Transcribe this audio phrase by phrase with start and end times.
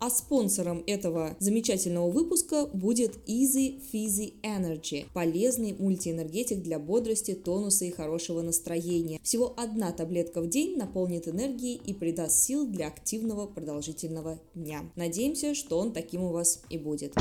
[0.00, 7.90] А спонсором этого замечательного выпуска будет Easy Fizzy Energy– полезный мультиэнергетик для бодрости, тонуса и
[7.90, 9.18] хорошего настроения.
[9.22, 14.82] Всего одна таблетка в день наполнит энергией и придаст сил для активного продолжительного дня.
[14.94, 17.14] Надеемся, что он таким у вас и будет.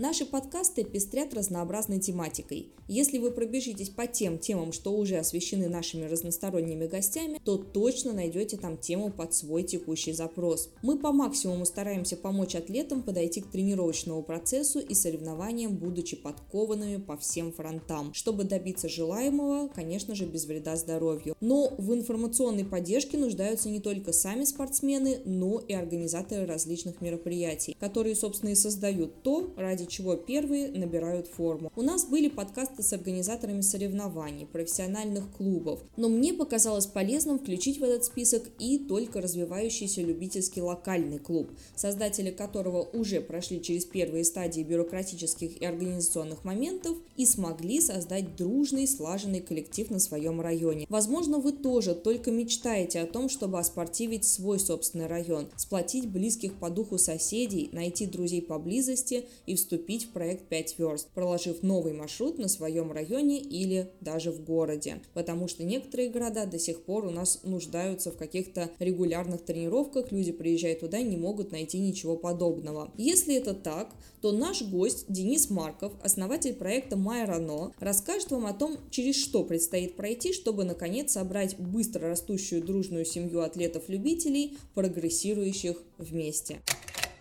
[0.00, 2.72] Наши подкасты пестрят разнообразной тематикой.
[2.88, 8.56] Если вы пробежитесь по тем темам, что уже освещены нашими разносторонними гостями, то точно найдете
[8.56, 10.70] там тему под свой текущий запрос.
[10.80, 17.18] Мы по максимуму стараемся помочь атлетам подойти к тренировочному процессу и соревнованиям, будучи подкованными по
[17.18, 21.36] всем фронтам, чтобы добиться желаемого, конечно же, без вреда здоровью.
[21.42, 28.16] Но в информационной поддержке нуждаются не только сами спортсмены, но и организаторы различных мероприятий, которые,
[28.16, 31.70] собственно, и создают то, ради чего первые набирают форму.
[31.76, 37.82] У нас были подкасты с организаторами соревнований, профессиональных клубов, но мне показалось полезным включить в
[37.82, 44.62] этот список и только развивающийся любительский локальный клуб, создатели которого уже прошли через первые стадии
[44.62, 50.86] бюрократических и организационных моментов и смогли создать дружный, слаженный коллектив на своем районе.
[50.88, 56.70] Возможно, вы тоже только мечтаете о том, чтобы оспортивить свой собственный район, сплотить близких по
[56.70, 62.38] духу соседей, найти друзей поблизости и вступить вступить в проект 5 верст, проложив новый маршрут
[62.38, 65.00] на своем районе или даже в городе.
[65.14, 70.32] Потому что некоторые города до сих пор у нас нуждаются в каких-то регулярных тренировках, люди
[70.32, 72.92] приезжают туда и не могут найти ничего подобного.
[72.98, 78.76] Если это так, то наш гость Денис Марков, основатель проекта Майрано, расскажет вам о том,
[78.90, 86.60] через что предстоит пройти, чтобы наконец собрать быстро растущую дружную семью атлетов-любителей, прогрессирующих вместе.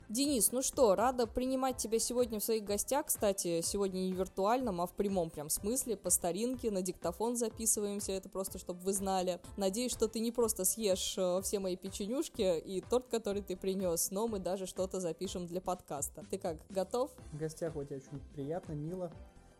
[0.10, 3.06] Денис, ну что, рада принимать тебя сегодня в своих гостях.
[3.06, 8.14] Кстати, сегодня не в виртуальном, а в прямом прям смысле, по старинке, на диктофон записываемся,
[8.14, 9.40] это просто, чтобы вы знали.
[9.56, 14.10] Надеюсь, что ты не просто съешь э, все мои печенюшки и торт, который ты принес,
[14.10, 16.26] но мы даже что-то запишем для подкаста.
[16.32, 17.12] Ты как, готов?
[17.32, 19.12] В гостях у тебя очень приятно, мило.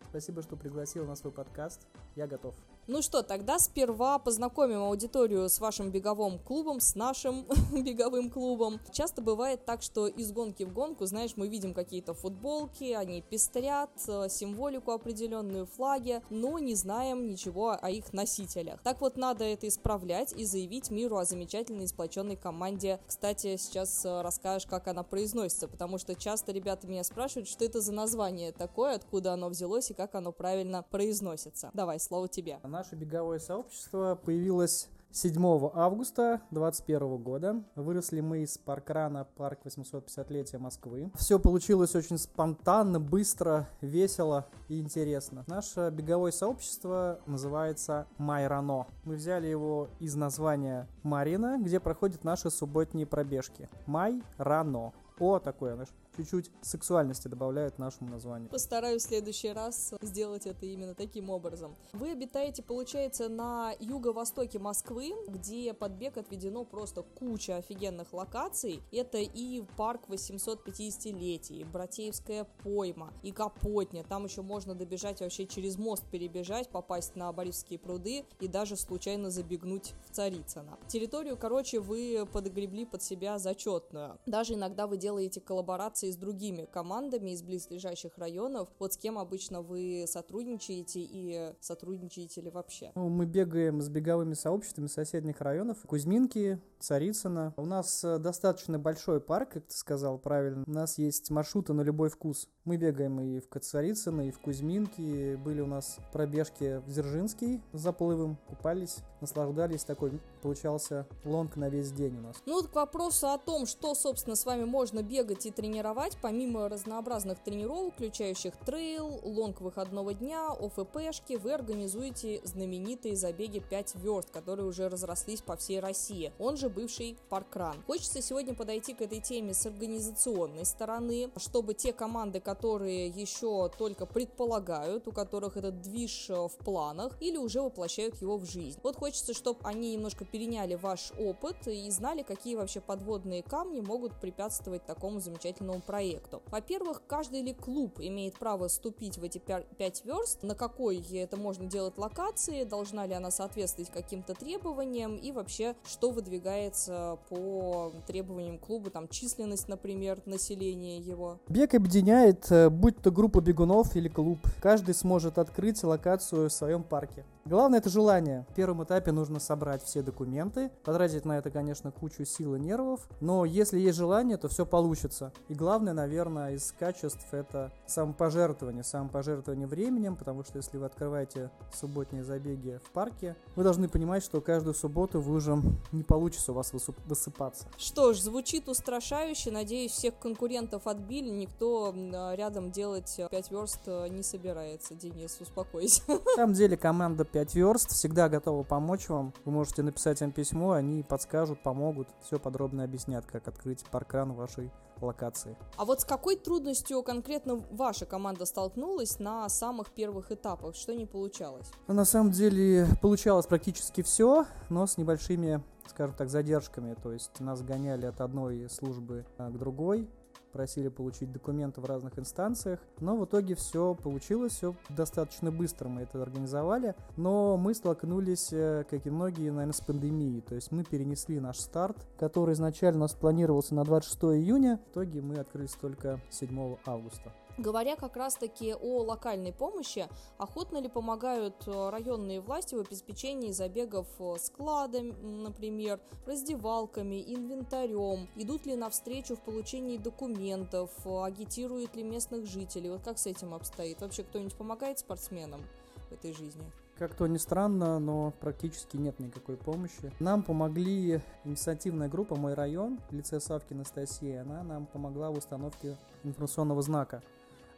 [0.08, 1.86] Спасибо, что пригласил на свой подкаст.
[2.16, 2.56] Я готов.
[2.92, 8.80] Ну что, тогда сперва познакомим аудиторию с вашим беговым клубом, с нашим беговым клубом.
[8.90, 13.90] Часто бывает так, что из гонки в гонку, знаешь, мы видим какие-то футболки, они пестрят,
[14.08, 18.82] э, символику определенную, флаги, но не знаем ничего о их носителях.
[18.82, 22.98] Так вот, надо это исправлять и заявить миру о замечательной сплоченной команде.
[23.06, 27.80] Кстати, сейчас э, расскажешь, как она произносится, потому что часто ребята меня спрашивают, что это
[27.80, 31.70] за название такое, откуда оно взялось и как оно правильно произносится.
[31.72, 32.58] Давай, слово тебе.
[32.64, 35.36] Она Наше беговое сообщество появилось 7
[35.74, 37.62] августа 2021 года.
[37.74, 41.10] Выросли мы из паркрана парк 850-летия Москвы.
[41.14, 45.44] Все получилось очень спонтанно, быстро, весело и интересно.
[45.46, 48.86] Наше беговое сообщество называется Майрано.
[49.04, 53.68] Мы взяли его из названия Марина, где проходят наши субботние пробежки.
[53.84, 54.94] Майрано.
[55.18, 58.48] О, такое, наш чуть-чуть сексуальности добавляют нашему названию.
[58.50, 61.76] Постараюсь в следующий раз сделать это именно таким образом.
[61.92, 68.82] Вы обитаете, получается, на юго-востоке Москвы, где под бег отведено просто куча офигенных локаций.
[68.92, 74.04] Это и парк 850-летий, и Братеевская пойма, и Капотня.
[74.04, 79.30] Там еще можно добежать вообще через мост перебежать, попасть на Борисовские пруды и даже случайно
[79.30, 80.78] забегнуть в Царицыно.
[80.88, 84.18] Территорию, короче, вы подогребли под себя зачетную.
[84.26, 88.68] Даже иногда вы делаете коллаборации с другими командами из близлежащих районов?
[88.78, 92.92] Вот с кем обычно вы сотрудничаете и сотрудничаете ли вообще?
[92.94, 95.78] Ну, мы бегаем с беговыми сообществами соседних районов.
[95.86, 97.54] Кузьминки, Царицына.
[97.56, 100.64] У нас э, достаточно большой парк, как ты сказал правильно.
[100.66, 102.48] У нас есть маршруты на любой вкус.
[102.64, 105.36] Мы бегаем и в Царицыно, и в Кузьминки.
[105.36, 108.38] Были у нас пробежки в Дзержинский с заплывом.
[108.48, 109.84] Купались, наслаждались.
[109.84, 112.36] Такой получался long на весь день у нас.
[112.46, 115.50] Ну вот к вопросу о том, что, собственно, с вами можно бегать и
[115.90, 123.96] тренировать, помимо разнообразных тренировок, включающих трейл, long выходного дня, ОФПшки, вы организуете знаменитые забеги 5
[123.96, 126.32] верст, которые уже разрослись по всей России.
[126.38, 127.82] Он же бывший parkrun.
[127.88, 134.06] Хочется сегодня подойти к этой теме с организационной стороны, чтобы те команды, которые еще только
[134.06, 138.78] предполагают, у которых этот движ э, в планах или уже воплощают его в жизнь.
[138.84, 144.14] Вот хочется, чтобы они немножко переняли ваш опыт и знали, какие вообще подводные камни могут
[144.20, 146.42] препятствовать такому замечательному проекту.
[146.50, 151.66] Во-первых, каждый ли клуб имеет право ступить в эти 5 верст, на какой это можно
[151.66, 158.90] делать локации, должна ли она соответствовать каким-то требованиям и вообще, что выдвигается по требованиям клуба,
[158.90, 161.38] там численность, например, населения его.
[161.48, 164.38] Бег объединяет, э, будь то группа бегунов или клуб.
[164.60, 167.24] Каждый сможет открыть локацию в своем парке.
[167.46, 168.46] Главное это желание.
[168.50, 173.08] В первом этапе нужно собрать все документы, потратить на это, конечно, кучу сил и нервов,
[173.20, 175.32] но если есть желание, то все получится.
[175.48, 182.24] И главное, наверное, из качеств это самопожертвование, самопожертвование временем, потому что если вы открываете субботние
[182.24, 185.56] забеги в парке, вы должны понимать, что каждую субботу вы уже
[185.92, 187.66] не получится у вас высыпаться.
[187.76, 189.50] Что ж, звучит устрашающе.
[189.50, 191.94] Надеюсь, всех конкурентов отбили, никто
[192.34, 194.94] рядом делать 5 верст э, не собирается.
[194.94, 196.02] Денис, успокойся.
[196.08, 199.32] На самом деле команда 5 верст всегда готова помочь вам.
[199.44, 204.70] Вы можете написать им письмо, они подскажут, помогут, все подробно объяснят, как открыть паркран вашей
[205.06, 205.56] локации.
[205.76, 210.74] А вот с какой трудностью конкретно ваша команда столкнулась на самых первых этапах?
[210.74, 211.70] Что не получалось?
[211.88, 216.94] Ну, на самом деле получалось практически все, но с небольшими, скажем так, задержками.
[217.02, 220.08] То есть нас гоняли от одной службы а, к другой
[220.52, 226.02] просили получить документы в разных инстанциях, но в итоге все получилось, все достаточно быстро мы
[226.02, 230.84] это организовали, но мы столкнулись, э, как и многие, наверное, с пандемией, то есть мы
[230.84, 235.72] перенесли наш старт, который изначально у нас планировался на 26 июня, в итоге мы открылись
[235.72, 237.32] только 7 августа.
[237.60, 240.08] Говоря как раз-таки о локальной помощи,
[240.38, 248.28] охотно ли помогают э, районные власти в обеспечении забегов э, складами, например, раздевалками, инвентарем?
[248.36, 250.90] Идут ли навстречу в получении документов?
[251.04, 252.88] Агитируют ли местных жителей?
[252.88, 254.00] Вот как с этим обстоит?
[254.00, 255.60] Вообще кто-нибудь помогает спортсменам
[256.08, 256.64] в этой жизни?
[256.96, 260.10] Как то ни странно, но практически нет никакой помощи.
[260.18, 264.36] Нам помогли инициативная группа «Мой район», в лице Савки Анастасии.
[264.36, 267.22] Она нам помогла в установке информационного знака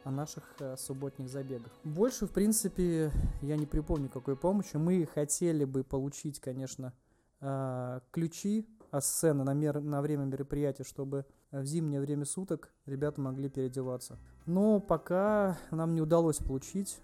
[0.03, 1.71] о наших э, субботних забегах.
[1.83, 3.11] Больше, в принципе,
[3.41, 4.75] я не припомню какой помощи.
[4.75, 6.93] Мы хотели бы получить, конечно,
[7.41, 13.21] э, ключи от сцены на, мер, на время мероприятия, чтобы в зимнее время суток ребята
[13.21, 14.19] могли переодеваться.
[14.45, 16.99] Но пока нам не удалось получить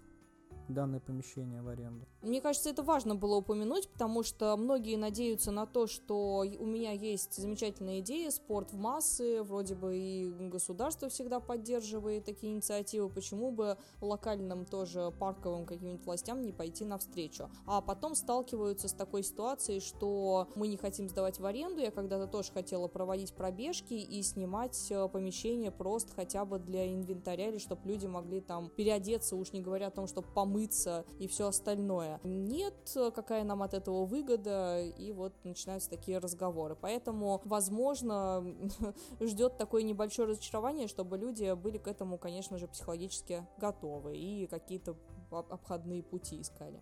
[0.74, 2.06] данное помещение в аренду.
[2.22, 6.92] Мне кажется, это важно было упомянуть, потому что многие надеются на то, что у меня
[6.92, 13.52] есть замечательная идея, спорт в массы, вроде бы и государство всегда поддерживает такие инициативы, почему
[13.52, 17.50] бы локальным тоже парковым каким-нибудь властям не пойти навстречу.
[17.66, 22.28] А потом сталкиваются с такой ситуацией, что мы не хотим сдавать в аренду, я когда-то
[22.28, 27.88] тоже хотела проводить пробежки и снимать э, помещение просто хотя бы для инвентаря, или чтобы
[27.88, 30.28] люди могли там переодеться, уж не говоря о том, чтобы
[30.60, 32.20] помыться и все остальное.
[32.24, 32.76] Нет,
[33.16, 36.76] какая нам от этого выгода, и вот начинаются такие разговоры.
[36.80, 38.44] Поэтому, возможно,
[39.20, 44.96] ждет такое небольшое разочарование, чтобы люди были к этому, конечно же, психологически готовы и какие-то
[45.32, 46.82] обходные пути искали.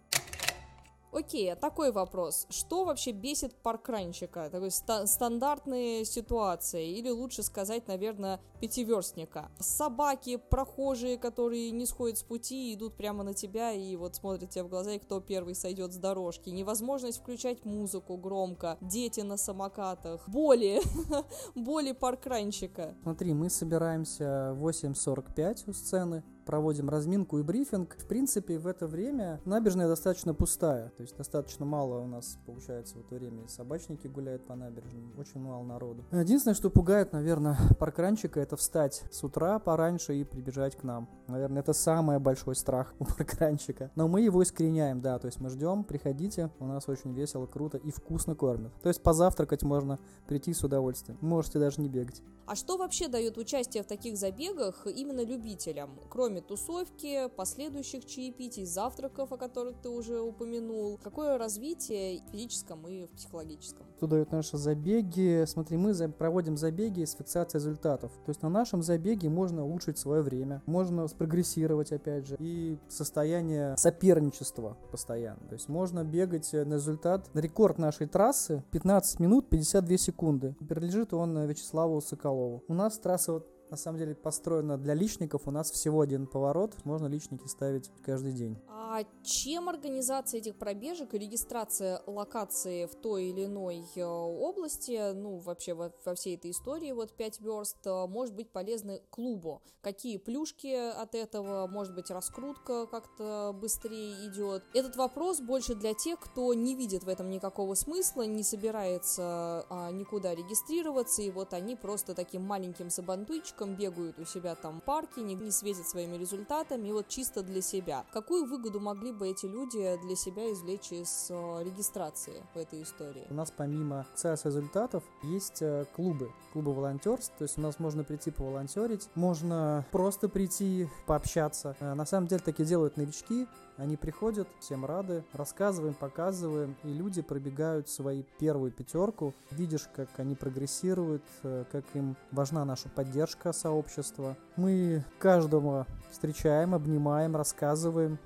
[1.11, 2.45] Окей, а такой вопрос.
[2.49, 4.49] Что вообще бесит паркранщика?
[4.51, 9.49] Такой ста- стандартные ситуации, или лучше сказать, наверное, пятиверстника.
[9.59, 14.63] Собаки, прохожие, которые не сходят с пути, идут прямо на тебя и вот смотрят тебе
[14.63, 16.49] в глаза, и кто первый сойдет с дорожки.
[16.49, 20.81] Невозможность включать музыку громко, дети на самокатах, боли,
[21.55, 22.95] боли паркранщика.
[23.03, 27.97] Смотри, мы собираемся в 8.45 у сцены, проводим разминку и брифинг.
[27.99, 30.91] В принципе, в это время набережная достаточно пустая.
[30.95, 33.47] То есть достаточно мало у нас получается в это время.
[33.47, 36.05] Собачники гуляют по набережной, очень мало народу.
[36.11, 41.09] Единственное, что пугает, наверное, паркранчика, это встать с утра пораньше и прибежать к нам.
[41.27, 43.91] Наверное, это самый большой страх у паркранчика.
[43.95, 47.77] Но мы его искореняем, да, то есть мы ждем, приходите, у нас очень весело, круто
[47.77, 48.71] и вкусно кормят.
[48.81, 51.17] То есть позавтракать можно прийти с удовольствием.
[51.19, 52.21] Можете даже не бегать.
[52.47, 55.99] А что вообще дает участие в таких забегах именно любителям?
[56.09, 60.97] Кроме тусовки, последующих чаепитий, завтраков, о которых ты уже упомянул.
[61.03, 63.85] Какое развитие в физическом и в психологическом?
[63.97, 65.43] Что дают наши забеги?
[65.45, 68.13] Смотри, мы проводим забеги с фиксацией результатов.
[68.25, 73.75] То есть на нашем забеге можно улучшить свое время, можно спрогрессировать, опять же, и состояние
[73.75, 75.45] соперничества постоянно.
[75.49, 77.29] То есть можно бегать на результат.
[77.33, 80.55] Рекорд нашей трассы 15 минут 52 секунды.
[80.59, 82.63] Принадлежит он Вячеславу Соколову Соколову.
[82.67, 85.47] У нас трасса вот на самом деле построена для личников.
[85.47, 88.57] У нас всего один поворот, можно личники ставить каждый день.
[88.67, 95.37] А чем организация этих пробежек и регистрация локации в той или иной э, области, ну,
[95.37, 99.61] вообще во, во всей этой истории, вот 5 верст, э, может быть полезны клубу?
[99.81, 101.67] Какие плюшки от этого?
[101.67, 104.63] Может быть, раскрутка как-то быстрее идет?
[104.73, 109.91] Этот вопрос больше для тех, кто не видит в этом никакого смысла, не собирается а,
[109.91, 114.83] никуда регистрироваться, и вот они просто таким маленьким сабантуйчиком рядышком, бегают у себя там в
[114.83, 118.05] парке, не, не светят своими результатами, и вот чисто для себя.
[118.13, 123.25] Какую выгоду могли бы эти люди для себя извлечь из э, регистрации в этой истории?
[123.29, 128.03] У нас помимо ЦАС результатов есть э, клубы, клубы волонтерств, то есть у нас можно
[128.03, 131.75] прийти поволонтерить, можно просто прийти пообщаться.
[131.79, 133.47] Э, на самом деле такие делают новички,
[133.77, 139.33] они приходят, всем рады, рассказываем, показываем, и люди пробегают свои первую пятерку.
[139.51, 144.35] Видишь, как они прогрессируют, э, как им важна наша поддержка сообщества.
[144.55, 148.17] Мы каждого встречаем, обнимаем, рассказываем,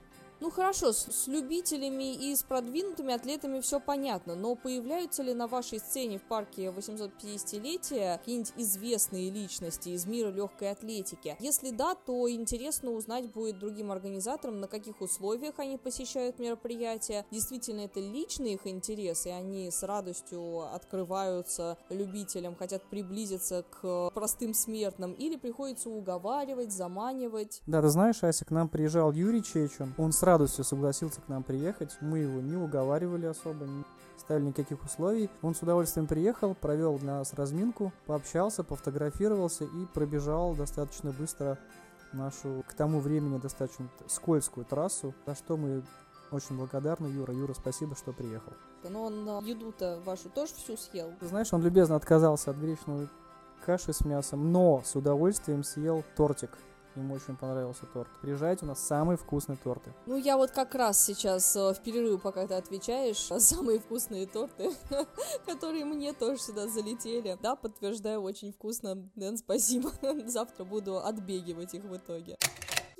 [0.42, 5.46] ну хорошо, с, с любителями и с продвинутыми атлетами все понятно, но появляются ли на
[5.46, 11.38] вашей сцене в парке 850-летия какие-нибудь известные личности из мира легкой атлетики?
[11.40, 17.24] Если да, то интересно узнать будет другим организаторам, на каких условиях они посещают мероприятия.
[17.30, 24.56] Действительно, это личные их интересы, и они с радостью открываются любителям, хотят приблизиться к простым
[24.56, 27.62] смертным, или приходится уговаривать, заманивать.
[27.68, 31.44] Да, ты знаешь, Ася, к нам приезжал Юрий Чечун, он сразу радостью согласился к нам
[31.44, 31.98] приехать.
[32.00, 33.84] Мы его не уговаривали особо, не
[34.18, 35.30] ставили никаких условий.
[35.42, 41.58] Он с удовольствием приехал, провел для нас разминку, пообщался, пофотографировался и пробежал достаточно быстро
[42.14, 45.84] нашу к тому времени достаточно скользкую трассу, за что мы
[46.32, 47.34] очень благодарны, Юра.
[47.34, 48.54] Юра, спасибо, что приехал.
[48.84, 51.12] Но он а, еду-то вашу тоже всю съел?
[51.20, 53.10] Ты знаешь, он любезно отказался от гречневой
[53.66, 56.58] каши с мясом, но с удовольствием съел тортик
[56.96, 58.10] Ему очень понравился торт.
[58.22, 59.94] Приезжайте, у нас самые вкусные торты.
[60.06, 64.72] Ну, я вот как раз сейчас э, в перерыве, пока ты отвечаешь, самые вкусные торты,
[65.46, 67.38] которые мне тоже сюда залетели.
[67.42, 68.96] Да, подтверждаю, очень вкусно.
[69.16, 69.92] Дэн, спасибо.
[70.26, 72.38] Завтра буду отбегивать их в итоге.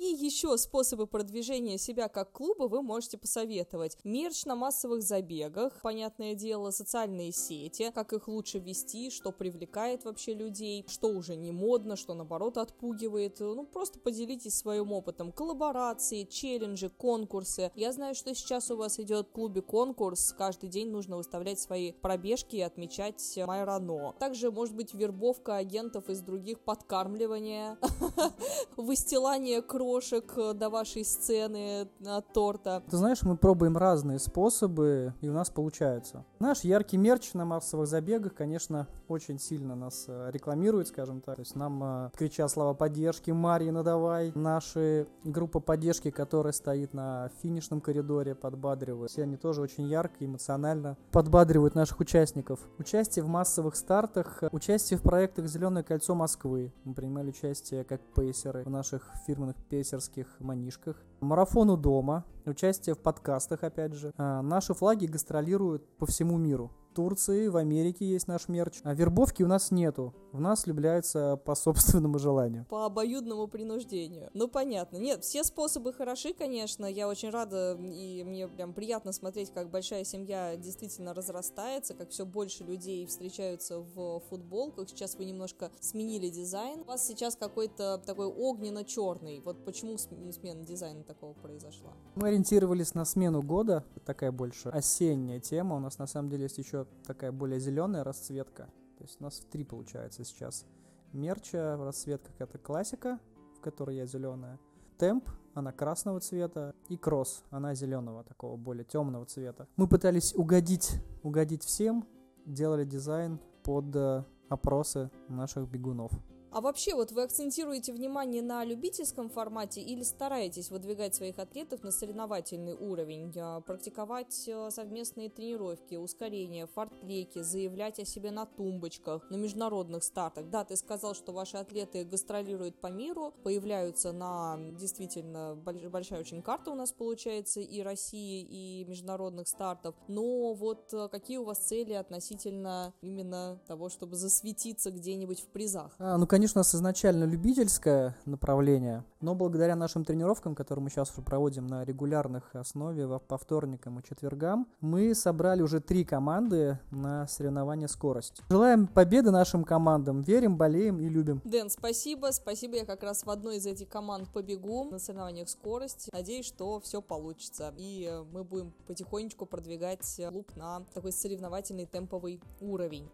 [0.02, 3.96] Какие еще способы продвижения себя как клуба вы можете посоветовать?
[4.02, 10.34] Мерч на массовых забегах, понятное дело, социальные сети, как их лучше вести, что привлекает вообще
[10.34, 13.38] людей, что уже не модно, что наоборот отпугивает.
[13.38, 15.30] Ну, просто поделитесь своим опытом.
[15.30, 17.70] Коллаборации, челленджи, конкурсы.
[17.76, 20.34] Я знаю, что сейчас у вас идет в клубе конкурс.
[20.36, 24.16] Каждый день нужно выставлять свои пробежки и отмечать Майрано.
[24.18, 27.78] Также, может быть, вербовка агентов из других, подкармливание,
[28.76, 32.82] выстилание крови крошек э, до вашей сцены от торта.
[32.88, 36.24] Ты знаешь, мы пробуем разные способы, и у нас получается.
[36.38, 41.36] Наш яркий мерч на массовых забегах, конечно, очень сильно нас э, рекламирует, скажем так.
[41.36, 44.32] То есть нам э, кричат слова поддержки, Марьина, давай.
[44.34, 49.10] Наши группа поддержки, которая стоит на финишном коридоре, подбадривает.
[49.10, 52.60] Все они тоже очень ярко, эмоционально подбадривают наших участников.
[52.78, 56.72] Участие в массовых стартах, участие в проектах «Зеленое кольцо Москвы».
[56.84, 60.96] Мы принимали участие как пейсеры в наших фирменных пейсерских манишках.
[61.20, 64.12] Марафон у дома, участие в подкастах, опять же.
[64.16, 66.70] А, наши флаги гастролируют по всему миру.
[66.94, 68.80] Турции, в Америке есть наш мерч.
[68.84, 70.14] А вербовки у нас нету.
[70.32, 72.64] В нас влюбляются по собственному желанию.
[72.70, 74.30] По обоюдному принуждению.
[74.32, 74.96] Ну, понятно.
[74.96, 76.86] Нет, все способы хороши, конечно.
[76.86, 82.24] Я очень рада, и мне прям приятно смотреть, как большая семья действительно разрастается, как все
[82.24, 84.88] больше людей встречаются в футболках.
[84.88, 86.80] Сейчас вы немножко сменили дизайн.
[86.80, 89.40] У вас сейчас какой-то такой огненно-черный.
[89.44, 91.92] Вот почему смена дизайна такого произошла?
[92.14, 93.84] Мы ориентировались на смену года.
[94.06, 95.76] Такая больше осенняя тема.
[95.76, 98.70] У нас на самом деле есть еще такая более зеленая расцветка.
[99.02, 100.64] То есть у нас в три получается сейчас.
[101.12, 103.18] Мерча расцветка это классика,
[103.58, 104.60] в которой я зеленая.
[104.96, 106.72] Темп, она красного цвета.
[106.88, 109.66] И кросс, она зеленого, такого более темного цвета.
[109.74, 112.06] Мы пытались угодить, угодить всем,
[112.46, 116.12] делали дизайн под э, опросы наших бегунов.
[116.52, 121.90] А вообще, вот вы акцентируете внимание на любительском формате или стараетесь выдвигать своих атлетов на
[121.90, 129.36] соревновательный уровень, а, практиковать э, совместные тренировки, ускорения, фортлеки, заявлять о себе на тумбочках, на
[129.36, 130.50] международных стартах?
[130.50, 136.70] Да, ты сказал, что ваши атлеты гастролируют по миру, появляются на действительно большая очень карта
[136.70, 141.94] у нас получается и России, и международных стартов, но вот э, какие у вас цели
[141.94, 145.94] относительно именно того, чтобы засветиться где-нибудь в призах?
[145.98, 151.10] А, ну, конечно, конечно, у изначально любительское направление, но благодаря нашим тренировкам, которые мы сейчас
[151.10, 157.86] проводим на регулярных основе по вторникам и четвергам, мы собрали уже три команды на соревнования
[157.86, 158.42] скорость.
[158.50, 161.40] Желаем победы нашим командам, верим, болеем и любим.
[161.44, 166.08] Дэн, спасибо, спасибо, я как раз в одной из этих команд побегу на соревнованиях скорость.
[166.12, 173.08] Надеюсь, что все получится, и мы будем потихонечку продвигать клуб на такой соревновательный темповый уровень.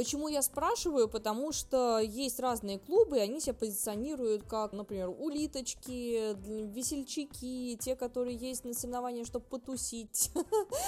[0.00, 1.10] Почему я спрашиваю?
[1.10, 6.34] Потому что есть разные клубы, и они себя позиционируют как, например, улиточки,
[6.72, 10.30] весельчаки, те, которые есть на соревнованиях, чтобы потусить,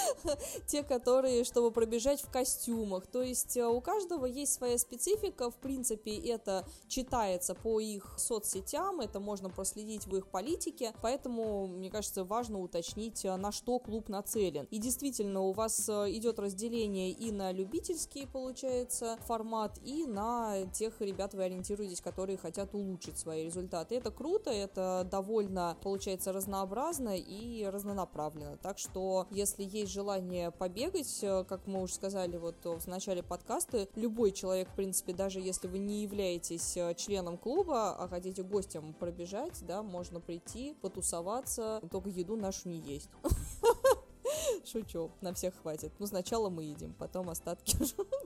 [0.67, 3.07] те, которые, чтобы пробежать в костюмах.
[3.07, 9.01] То есть э, у каждого есть своя специфика, в принципе, это читается по их соцсетям,
[9.01, 14.09] это можно проследить в их политике, поэтому, мне кажется, важно уточнить, э, на что клуб
[14.09, 14.67] нацелен.
[14.71, 21.01] И действительно, у вас э, идет разделение и на любительский, получается, формат, и на тех
[21.01, 23.97] ребят вы ориентируетесь, которые хотят улучшить свои результаты.
[23.97, 28.57] Это круто, это довольно, получается, разнообразно и разнонаправленно.
[28.59, 33.89] Так что, если есть желание побегать, э, как мы уже сказали вот в начале подкаста,
[33.95, 39.65] любой человек, в принципе, даже если вы не являетесь членом клуба, а хотите гостем пробежать,
[39.67, 43.09] да, можно прийти, потусоваться, только еду нашу не есть.
[44.65, 45.93] Шучу, на всех хватит.
[45.99, 47.77] Ну, сначала мы едим, потом остатки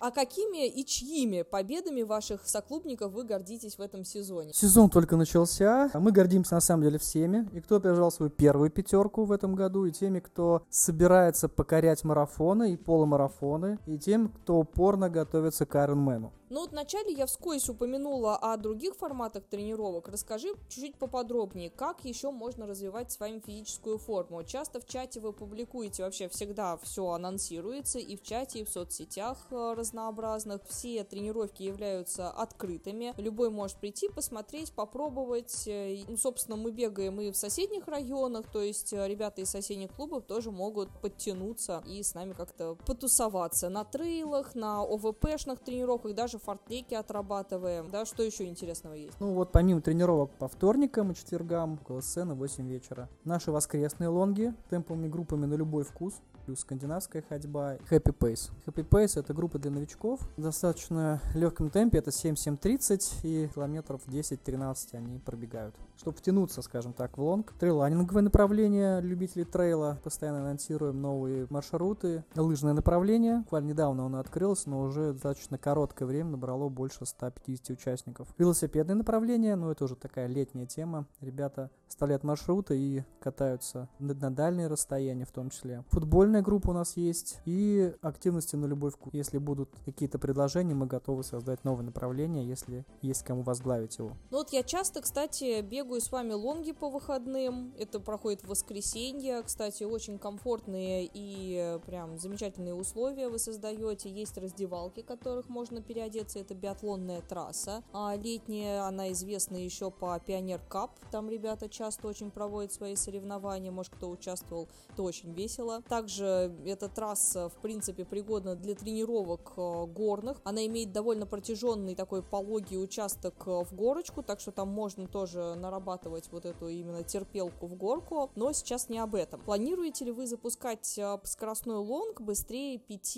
[0.00, 4.52] А какими и чьими победами ваших соклубников вы гордитесь в этом сезоне?
[4.52, 5.90] Сезон только начался.
[5.94, 7.48] Мы гордимся на самом деле всеми.
[7.52, 12.72] И кто пережал свою первую пятерку в этом году, и теми, кто собирается покорять марафоны
[12.72, 16.30] и полумарафоны, и тем, кто упорно готовится к Ironman.
[16.50, 20.08] Ну вот вначале я вскользь упомянула о других форматах тренировок.
[20.08, 24.42] Расскажи чуть-чуть поподробнее, как еще можно развивать с вами физическую форму.
[24.44, 29.46] Часто в чате вы публикуете, вообще всегда все анонсируется и в чате, и в соцсетях
[29.50, 30.62] э, разнообразных.
[30.68, 33.12] Все тренировки являются открытыми.
[33.18, 35.66] Любой может прийти, посмотреть, попробовать.
[35.66, 39.92] Э, ну, собственно, мы бегаем и в соседних районах, то есть э, ребята из соседних
[39.92, 46.37] клубов тоже могут подтянуться и с нами как-то потусоваться на трейлах, на ОВПшных тренировках, даже
[46.38, 47.90] также фартлеки отрабатываем.
[47.90, 49.14] Да, что еще интересного есть?
[49.20, 53.08] Ну вот помимо тренировок по вторникам и четвергам, около сцены 8 вечера.
[53.24, 56.14] Наши воскресные лонги темповыми группами на любой вкус
[56.46, 58.50] плюс скандинавская ходьба, Happy Pace.
[58.64, 64.74] Happy Pace это группа для новичков, в достаточно легком темпе, это 7-7-30 и километров 10-13
[64.94, 65.74] они пробегают.
[65.98, 67.52] Чтобы втянуться, скажем так, в лонг.
[67.58, 72.24] Трейлраннинговое направление, любителей трейла, постоянно анонсируем новые маршруты.
[72.36, 78.28] Лыжное направление, буквально недавно оно открылось, но уже достаточно короткое время набрало больше 150 участников.
[78.38, 81.06] Велосипедное направление, ну это уже такая летняя тема.
[81.20, 85.82] Ребята оставляют маршруты и катаются на, на дальние расстояния в том числе.
[85.90, 89.12] Футбольная группа у нас есть и активности на любой вкус.
[89.14, 94.10] Если будут какие-то предложения, мы готовы создать новое направление, если есть кому возглавить его.
[94.30, 97.74] Ну вот я часто, кстати, бегаю с вами лонги по выходным.
[97.78, 99.42] Это проходит в воскресенье.
[99.42, 104.10] Кстати, очень комфортные и прям замечательные условия вы создаете.
[104.10, 106.38] Есть раздевалки, которых можно переодеться.
[106.38, 107.82] Это биатлонная трасса.
[107.92, 110.92] А летняя, она известна еще по Пионер Кап.
[111.10, 113.72] Там ребята часто очень проводят свои соревнования.
[113.72, 115.82] Может, кто участвовал, то очень весело.
[115.88, 120.38] Также эта трасса, в принципе, пригодна для тренировок э, горных.
[120.44, 125.54] Она имеет довольно протяженный такой пологий участок э, в горочку, так что там можно тоже
[125.78, 129.40] нарабатывать вот эту именно терпелку в горку, но сейчас не об этом.
[129.40, 133.16] Планируете ли вы запускать э, скоростной лонг быстрее 5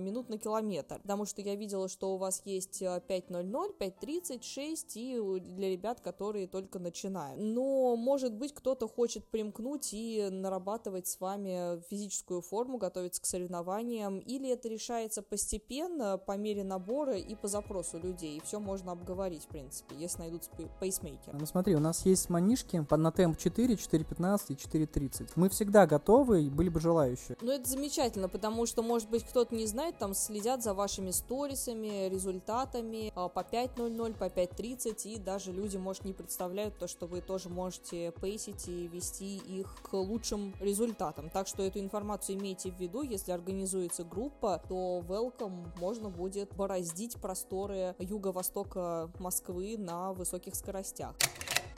[0.00, 1.00] минут на километр?
[1.00, 6.46] Потому что я видела, что у вас есть 5.00, 5.30, 6 и для ребят, которые
[6.46, 7.40] только начинают.
[7.40, 14.18] Но, может быть, кто-то хочет примкнуть и нарабатывать с вами физическую форму, готовиться к соревнованиям,
[14.18, 19.44] или это решается постепенно, по мере набора и по запросу людей, и все можно обговорить,
[19.44, 21.38] в принципе, если найдутся пейсмейкеры.
[21.38, 25.32] Ну смотри, у нас есть манишки на темп 4, 4.15 и 4.30.
[25.36, 27.36] Мы всегда готовы и были бы желающие.
[27.40, 32.08] Ну это замечательно, потому что, может быть, кто-то не знает, там следят за вашими сторисами,
[32.08, 37.20] результатами а, по 5.00, по 5.30, и даже люди, может, не представляют то, что вы
[37.20, 41.30] тоже можете пейсить и вести их к лучшим результатам.
[41.30, 47.16] Так что эту информацию имейте в виду, если организуется группа, то welcome можно будет бороздить
[47.16, 51.14] просторы юго-востока Москвы на высоких скоростях.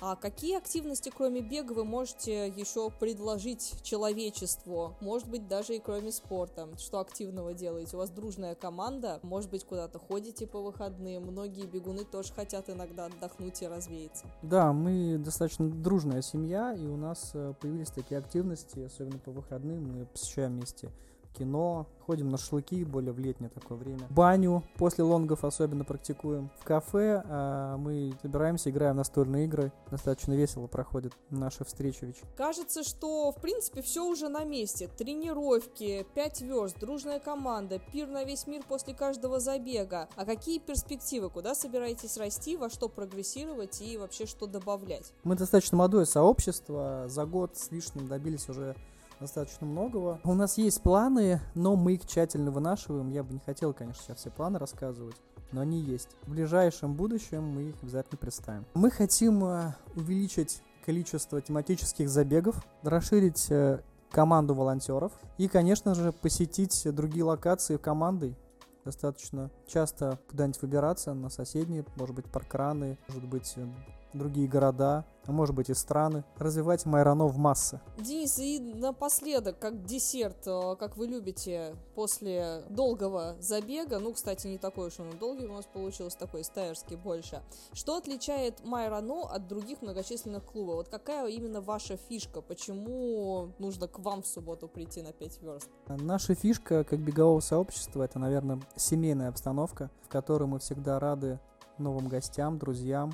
[0.05, 4.97] А какие активности, кроме бега, вы можете еще предложить человечеству?
[5.01, 6.69] Может быть, даже и кроме спорта.
[6.77, 7.95] Что активного делаете?
[7.95, 11.29] У вас дружная команда, может быть, куда-то ходите по выходным.
[11.29, 14.27] Многие бегуны тоже хотят иногда отдохнуть и развеяться.
[14.43, 19.99] Да, мы достаточно дружная семья, и у нас э, появились такие активности, особенно по выходным.
[19.99, 20.91] Мы посещаем вместе
[21.33, 24.07] кино, ходим на шашлыки, более в летнее такое время.
[24.11, 26.51] Баню после лонгов особенно практикуем.
[26.61, 29.73] В кафе а, мы собираемся, играем настольные игры.
[29.90, 32.25] Достаточно весело проходит наша встреча вечер.
[32.37, 34.88] Кажется, что в принципе все уже на месте.
[34.88, 40.09] Тренировки, 5 верст, дружная команда, пир на весь мир после каждого забега.
[40.16, 41.31] А какие перспективы?
[41.31, 45.12] Куда собираетесь расти, во что прогрессировать и вообще что добавлять?
[45.25, 47.05] Мы достаточно молодое сообщество.
[47.09, 48.77] За год с лишним добились уже
[49.23, 50.21] достаточно многого.
[50.25, 53.11] У нас есть планы, но мы их тщательно вынашиваем.
[53.11, 55.17] Я бы не хотел, конечно, сейчас все планы рассказывать
[55.53, 56.09] но они есть.
[56.23, 58.65] В ближайшем будущем мы их обязательно представим.
[58.75, 63.81] Мы хотим э, увеличить количество тематических забегов, расширить э,
[64.11, 68.37] команду волонтеров и, конечно же, посетить другие локации командой.
[68.85, 73.67] Достаточно часто куда-нибудь выбираться на соседние, может быть, паркраны, может быть, э,
[74.12, 77.81] другие города, а может быть и страны, развивать Майрано в массы.
[77.98, 84.59] Денис, и напоследок, как десерт, э, как вы любите, после долгого забега, ну, кстати, не
[84.59, 89.83] такой уж он долгий у нас получился, такой стайерский больше, что отличает Майрано от других
[89.83, 90.77] многочисленных клубов?
[90.77, 92.40] Вот какая именно ваша фишка?
[92.40, 95.70] Почему нужно к вам в субботу прийти на 5 верст?
[95.88, 101.38] Наша фишка, как бегового сообщества, это, наверное, семейная обстановка, в которой мы всегда рады
[101.79, 103.12] новым гостям, друзьям,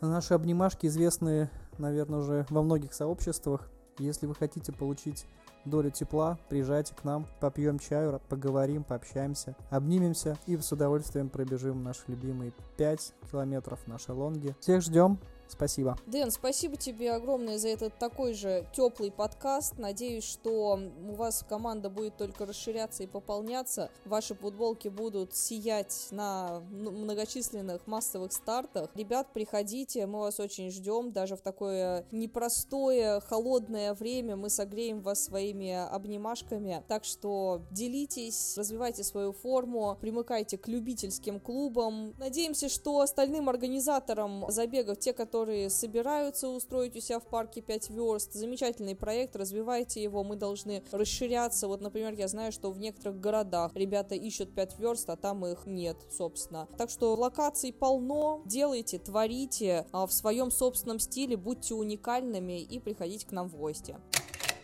[0.00, 3.68] Наши обнимашки известны, наверное, уже во многих сообществах.
[3.98, 5.26] Если вы хотите получить
[5.64, 12.02] долю тепла, приезжайте к нам, попьем чаю, поговорим, пообщаемся, обнимемся и с удовольствием пробежим наши
[12.06, 14.54] любимые 5 километров нашей лонги.
[14.60, 15.18] Всех ждем!
[15.48, 15.96] Спасибо.
[16.06, 19.78] Дэн, спасибо тебе огромное за этот такой же теплый подкаст.
[19.78, 23.90] Надеюсь, что у вас команда будет только расширяться и пополняться.
[24.04, 28.90] Ваши футболки будут сиять на многочисленных массовых стартах.
[28.94, 31.12] Ребят, приходите, мы вас очень ждем.
[31.12, 36.84] Даже в такое непростое, холодное время мы согреем вас своими обнимашками.
[36.88, 42.14] Так что делитесь, развивайте свою форму, примыкайте к любительским клубам.
[42.18, 47.90] Надеемся, что остальным организаторам забегов, те, которые которые собираются устроить у себя в парке 5
[47.90, 48.32] верст.
[48.32, 51.68] Замечательный проект, развивайте его, мы должны расширяться.
[51.68, 55.64] Вот, например, я знаю, что в некоторых городах ребята ищут 5 верст, а там их
[55.64, 56.66] нет, собственно.
[56.76, 63.24] Так что локаций полно, делайте, творите а, в своем собственном стиле, будьте уникальными и приходите
[63.24, 63.96] к нам в гости.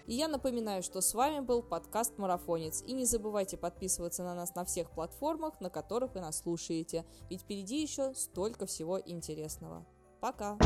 [0.08, 2.82] И я напоминаю, что с вами был подкаст «Марафонец».
[2.82, 7.06] И не забывайте подписываться на нас на всех платформах, на которых вы нас слушаете.
[7.30, 9.86] Ведь впереди еще столько всего интересного.
[10.24, 10.56] Пока!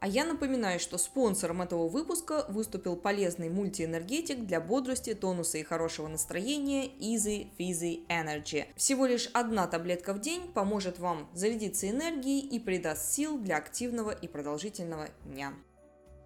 [0.00, 6.08] А я напоминаю, что спонсором этого выпуска выступил полезный мультиэнергетик для бодрости, тонуса и хорошего
[6.08, 8.64] настроения Easy Fizzy Energy.
[8.74, 14.12] Всего лишь одна таблетка в день поможет вам зарядиться энергией и придаст сил для активного
[14.12, 15.52] и продолжительного дня.